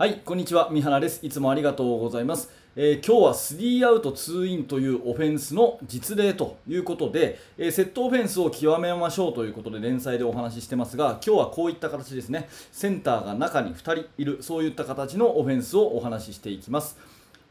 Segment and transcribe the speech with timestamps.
[0.00, 0.70] はい、こんにちは。
[0.70, 1.26] 三原です。
[1.26, 2.50] いつもありがとうございます。
[2.74, 12.48] えー今日は3アウト2インというオフェンスの実例ということで、えーセットオフェンスを極めましょうということで連載でお話ししてますが、今日はこういった形ですね。
[12.72, 16.96] センターが中に2人いる、そういった形のオフェンスをお話ししていきます。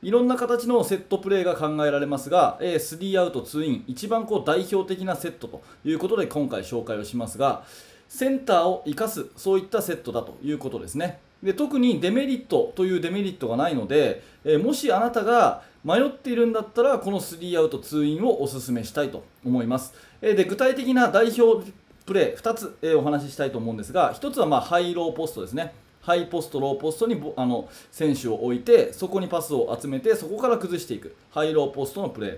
[0.02, 7.64] いろんな形のセットプレーが考えられますが、えー3アウト2イン、一番こう代表的なセットということで今回紹介をしますが、
[8.08, 11.20] センターを生かす、そういったセットだということですね。
[11.42, 19.94] で特にデメリットというデメリットがないので、えーもしあなたが迷っているんだったら、この3アウト2インをお勧めしたいと思います。
[20.22, 21.66] えーで具体的な代表
[22.06, 25.74] プレー2つ、えーお話ししたいと思うんですが、1つはまあハイローポストですね。
[26.02, 32.38] ハイポスト、ローポストにあの選手を置いて、そこにパスを集めて、そこから崩していく、ハイローポストのプレー。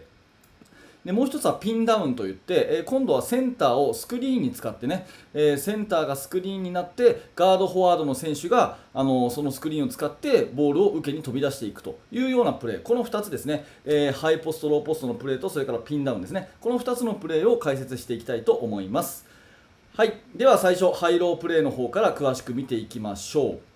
[1.06, 12.82] でもう一つはピンダウンといって、え今度はセンターをスクリーンに使ってね、えセンターがスクリーンになってガードフォワードの選手があのそのスクリーンを使ってボールを受けに飛び出していくというようなプレー。
[12.84, 16.50] この2つですね、えハイポストローポストのプレーとそれからピンダウンですね。
[16.62, 19.26] この2つのプレーを解説していきたいと思います。
[19.96, 20.22] はい。
[20.36, 23.71] では最初ハイロープレーの方から詳しく見ていきましょう。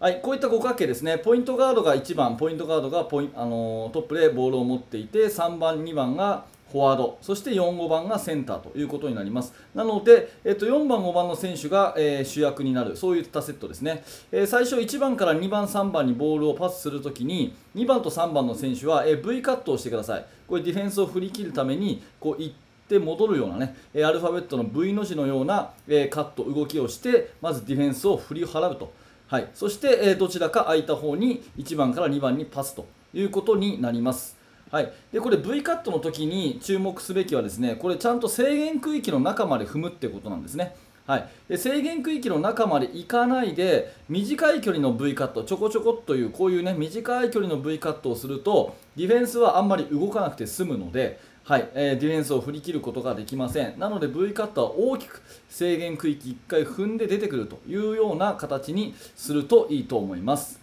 [0.00, 9.52] はい、こういった五角形ですね、ポイントガードが1番、ポイントガードがポイあのトップでボールを持っていて、3番、2番がフォワード、そして4、5番がセンターということになります。
[9.74, 14.04] なので、えっと、4番、5番の選手が、えー主役になる、そういったセットですね。
[14.30, 20.24] えー最初、1番から2番、3番にボールをパスするときに、2番と3番の選手は、えー V カットをしてください。
[20.46, 22.54] これ、ディフェンスを振り切るために、こう、行っ
[22.88, 28.92] て戻るようなね、えアルファベットの V の字のような、えカット、動きをして、まずディフェンスを振り払うと。
[29.28, 34.38] はい、そして、えーどちらか空いた方に1番から2番にパスということになります。
[34.70, 40.74] はい、でこれ V カットの時に注目すべきはですねこれちゃんと制限区域の中まで踏むってことなんですね。
[41.06, 53.78] はい、で制限区域の中まで行かないで短い距離の V カットちょこちょこっというこういうね短い距離の V カットをするとディフェンスはあんまり動かなくて済むので、はいえーディフェンスを振り切ることができません。
[53.78, 60.60] なので V カットは大きく制限区域1回踏んで出てくるというような形にするといいと思います。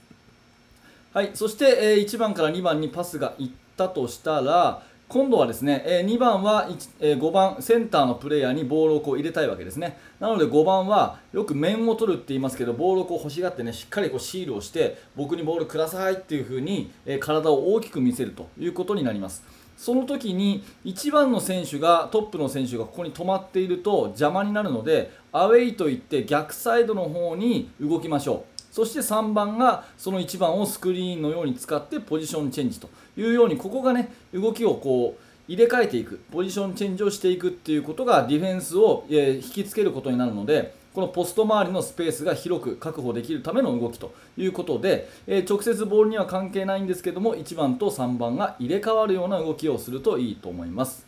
[1.12, 6.69] はい、そして、えー1番から2番にパスがいったとしたら今度はですね、え2番は、
[7.00, 9.97] え5番センターのプレイヤーにボールをこう入れたいわけですね。
[10.19, 19.65] なので5番はよく面を取るって言いますけどボールをこう欲しがってねしっかりこうシールをして僕にボールくださいっていう風に、え体を大きく見せるということになります。
[19.78, 28.56] その時に1番の選手がトップの選手がここに止まっていると邪魔になるのでアウェイといって逆サイドの方に動きましょう。
[28.72, 51.06] そして3番がその1番をスクリーンのように使ってポジションチェンジというようにここがね動きをこう入れ替えていくポジションチェンジをしていくっていうことがディフェンスを、引きつけることになるのでこのポスト周りのスペースが広く確保できるための動きということで、えー直接ボールには関係ないんですけども1番と3番が入れ替わるような動きをするといいと思います。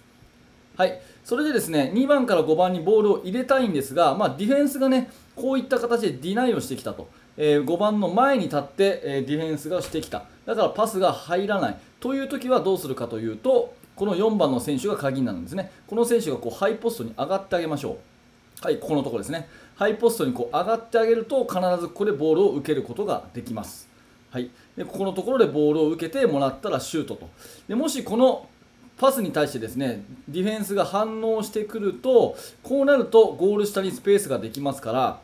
[0.76, 10.26] はい、それでですね2番から5番にボールを入れたいんですが、まあ、ディフェンスがねこういった形でディナイをしてきたと、えー5番の前に立って、えディフェンスがしてきた。
[10.46, 11.78] だからパスが入らない。
[12.02, 15.72] という時はどうするかというとこの4番の選手が鍵になるんですね。
[15.88, 18.17] この選手がこうハイポストに上がってあげましょう。
[18.62, 19.48] はいここのところですね。
[19.76, 23.88] ハイポストにこう上がってあげると必ずここでボールを受けることができます。
[24.32, 27.30] はい、でここのところでボールを受けてもらったらシュートと。
[27.68, 28.50] でもしこの
[28.98, 35.22] パスに対してですねディフェンスが反応してくるとこうなるとゴール下にスペースができますから、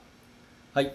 [0.75, 0.94] はい、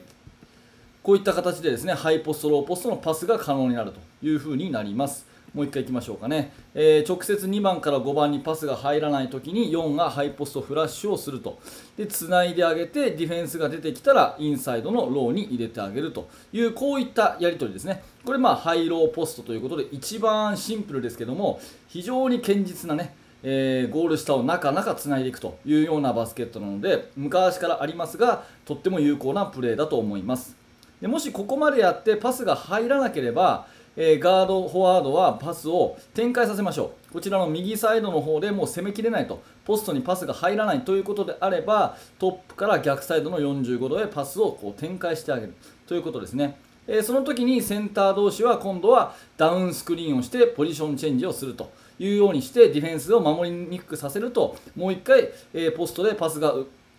[1.03, 5.27] こういった形でですねハイポスト、ローポストのパスが可能になるというふうになります。
[5.59, 11.59] もう一回いきましょうかね、えー直接2番から5番にパスが入らないときに4がハイポストフラッシュをすると。
[11.97, 16.29] で繋いであげてディフェンスが出てきたらインサイドのローに入れてあげると。
[16.53, 18.05] いうこういったやり取りですね。
[18.25, 30.57] これまあハイローポストということで一番シンプルですけども非常に堅実なねえーゴール下を中々つないでいくというようなバスケットなので昔からありますがとっても有効なプレーだと思います。
[31.01, 33.67] でもしここまでやってパスが入らなければ、
[34.01, 37.13] えーガード、フォワードはパスを展開させましょう。
[37.15, 39.43] こちらの右サイドの方でもう攻めきれないと。
[39.65, 45.55] ポストにパスが入らないということであればトップから逆サイドの45度へパスをこう展開してあげる
[45.89, 46.61] ということですね。
[46.87, 56.55] えーその時にセンター同士は今度はダウンスクリーンをしてポジションチェンジをするというようにしてディフェンスを守りにくくさせるともう1回、えーポストでパスが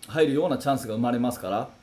[0.09, 1.78] 入るようなチャンスが生まれますから。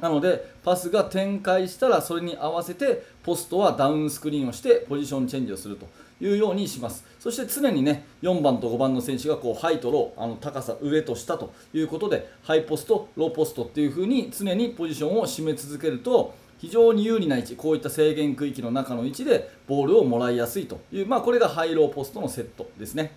[0.00, 5.86] なのでパスが展開したらそれに合わせてポストはダウンスクリーンをしてポジションチェンジをすると
[6.20, 7.04] いうようにします。
[7.18, 23.12] そして常にね4番と5番の選手がこうハイとローあの高さ上と下ということでハイポストローポストっていう風に常にポジションを占め続けると非常に有利な位置こういった制限区域の中の位置でボールをもらいやすいという、まあ、これがハイローポストのセットですね。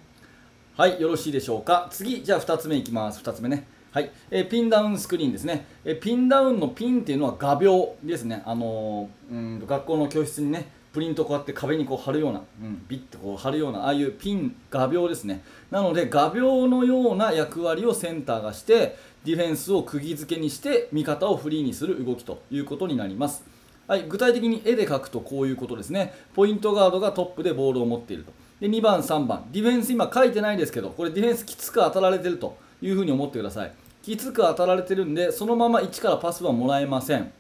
[0.76, 1.88] はいよろしいでしょうか。
[1.92, 3.22] 次じゃあ2つ目いきます。
[3.22, 3.68] 2つ目ね。
[3.92, 15.44] はい、えー、ピンダウンスクリーンですね、えー、ピンダウンのピンっていうのは画鋲ですね、あのー、うん学校の教室にねプリントこうやって壁にこう貼るような、うん、ビッとこう貼るようなああいうピン画鋲ですね。
[15.72, 18.96] なので画鋲のような役割をセンターがして
[19.26, 23.44] ディフェンスを釘付けにして味方をフリーにする動きということになります。
[23.88, 26.14] はい、具体的に絵で描くとこういうことですね。
[26.36, 28.32] ポイントガードがトップでボールを持っていると。
[28.60, 29.46] で2番3番。
[29.52, 32.58] ディフェンス今書いてないですけどこれディフェンスきつく当たられてると。
[32.82, 33.72] いうふうに思ってください。
[34.02, 37.32] きつく当たられてるんでそのまま1からパスはもらえません。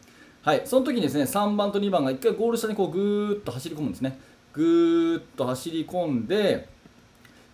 [0.41, 4.19] はい、その時にですね3番と2番が1回ゴール下にこうぐーっと走り込むんですね。
[4.53, 6.67] ぐーっと走り込んで、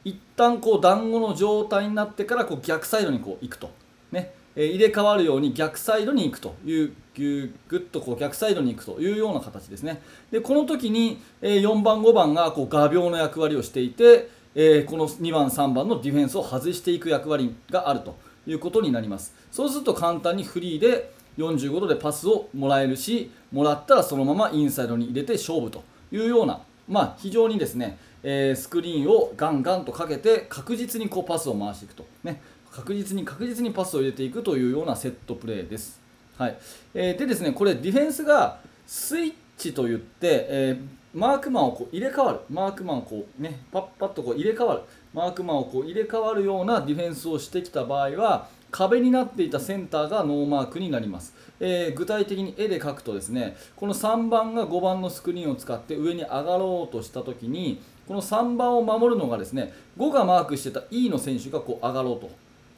[0.04, 3.72] 一旦こう団子の状態になってからこう逆サイドにこう行くと、
[4.12, 4.34] ね。
[4.56, 6.56] えー、入れ替わるように逆サイドに行くと。
[6.66, 9.02] いうぐぐっとこう逆サイドに行くと。
[9.02, 10.02] いうような形ですね。
[10.32, 18.16] でこの時に、えー、4番、5番がこう画鋲の役割をしていて、えー、この2番、3番のディフェンスを外していく役割があると
[18.48, 19.36] いうことになります。
[19.52, 32.42] そうすると簡単にフリーで45度でパスをもらえるしもらったらそのままインサイドに入れて勝負というような、まあ、非常にですね、えー、スクリーンをガンガンとかけて確実にこうパスを回していくと、ね、
[32.72, 36.02] 確実に確実にパスを入れていくというようなセットプレーです。
[36.38, 36.58] はい
[36.94, 42.40] えー、でですねこれディフェンスがスイッチといって、えー、マークマンをこう入れ替わる。
[42.50, 44.82] マークマンをこう、ね、パッパッとこう入れ替わる。
[45.14, 62.30] マークマンをこう入れ替わるようなディフェンスをしてきた場合は壁になっていたセンターがノーマークになります、えー、具体的に絵で描くとですねこの3番が5番のスクリーンを使って上に上がろうとした時にこの3番を守るのがですね5がマークしてた E の選手がこう上がろうと、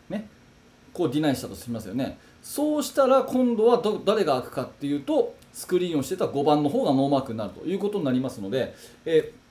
[0.09, 0.29] ね、
[0.93, 2.19] こうディナイしたとしますよね。
[2.43, 8.75] そうしたら今度は誰が空くかっていうとスクリーンをしてた5番の方がノーマークになるということになりますので、
[9.05, 9.47] えー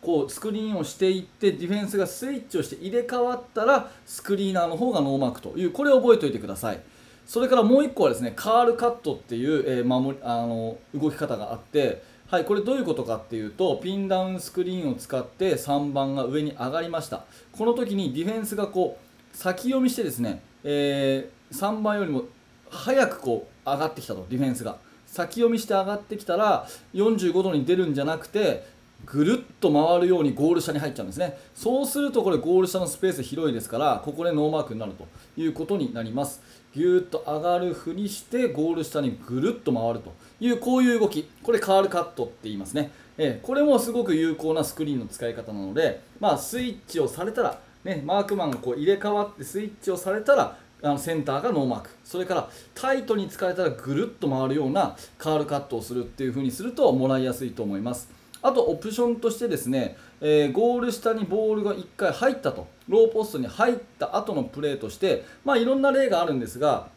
[0.00, 6.80] こうスクリーンをしていってディフェンスがスイッチをして入れ替わったらスクリーナーの方がノーマークというこれを覚えておいてください。
[7.26, 17.24] それからもう1個はですねカールカットっていう、えー、守りあの動き方があってはい、これどういうことかっていうとピンダウンスクリーンを使って3番が上に上がりました。
[17.52, 22.22] この時にディフェンスがこう先読みしてですね、えー、3番よりも
[22.70, 24.78] 早くこう上がってきたとディフェンスが。
[25.10, 28.64] 先読みして上がってきたら45度に出るんじゃなくて
[29.04, 31.38] ぐるっと回るようにゴール下に入っちゃうんですね。
[31.54, 36.42] そうするとこれゴール下のスペース広いですからここでノーマークになるということになります。
[36.72, 41.28] ぎゅーっと上がるふりしてゴール下にぐるっと回るというこういう動き。
[41.42, 51.90] これカールカットって言いますね、えー、これもすごく有効なスクリーンの使い方なので、まあ、スイッチをされたら、ね、マークマンがこう入れ替わってスイッチをされたらあのセンターがノーマーク。
[52.04, 58.10] それからタイトに使えたらぐるっと回るようなカールカットをするっていう風にするともらいやすいと思います。
[58.42, 62.66] あとオプションとしてですね、えー、ゴール下にボールが1回入ったと。
[62.90, 66.88] ローポストに入った後のプレーとして、まあ、いろんな例があるんですが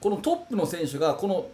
[0.00, 1.46] このトップの選手がこの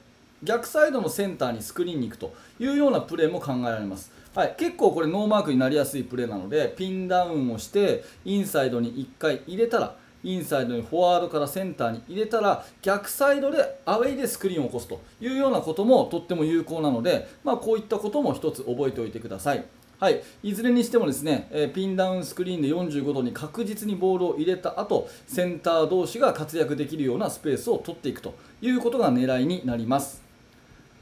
[0.43, 4.13] 逆サイドのセンターにスクリーンに行くというようなプレーも考えられます。
[4.35, 19.65] はい、結構これノーマークになりやすいプレーなのでピンダウンをしてインサイドに1回入れたらインサイドにフォワードからセンターに入れたら逆サイドでアウェイでスクリーンを起こすというようなこともとっても有効なので、まあ、こういったことも1つ覚えておいてください。
[20.01, 30.23] はい、いずれにしてもですね、えピンダウンスクリーンで45度に確実にボールを入れた後センター同士が活躍できるようなスペースを取っていくということが狙いになります。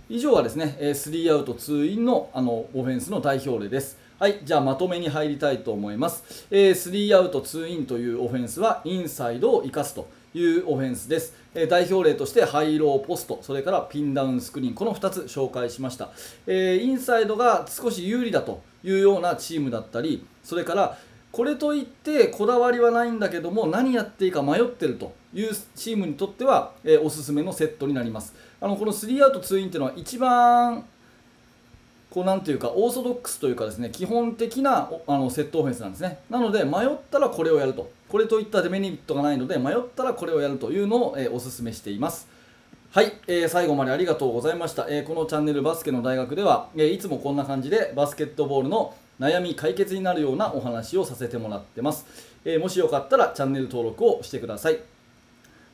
[0.09, 3.99] 以上はですねえ、3アウト2インのあのオフェンスの代表例です。
[4.19, 6.47] はい、じゃあまとめに入りたいと思います。
[6.51, 11.35] えー、3アウト2インというオフェンスはインサイドを生かすというオフェンスです。
[11.55, 16.09] え、代表例としてハイローポスト、それからピンダウンスクリーン、この2つ紹介しました。
[16.47, 20.97] えー、インサイドが少し有利だというようなチームだったり、それから
[21.31, 28.35] これといってこだわりはないんだけども何やっていいか迷ってるというチームにとっては、えー、おすすめのセットになります。
[28.63, 30.87] あのこの3アウト2インというのは一番
[32.17, 36.21] こうなんていうかオーソドックスというかですね基本的なあのセットオフェンスなんですね。
[36.31, 37.91] なので迷ったらこれをやると。
[38.09, 42.27] これといったデメリットがないので迷ったらこれをやるというのを、えー、お勧めしています。
[42.91, 52.07] はい、えー、最後までありがとうございました、えー、このチャンネルバスケの大学では、え、いつもこんな感じでバスケットボールの悩み解決になるようなお話をさせてもらってます、
[52.47, 54.79] えもしよかったらチャンネル登録をしてください。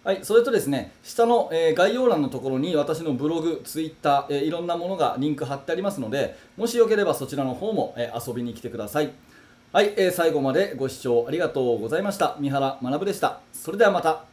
[0.05, 9.13] はい、それとですね、下の、えー、概要欄のところに私のブログ、ツイッター、えー、いろんなものがリンク貼ってありますので、もしよければそちらの方も、えー、遊びに来てください。
[9.73, 12.37] はい、え最後までご視聴ありがとうございました。
[12.41, 13.41] 三原学でした。
[13.53, 14.32] それではまた。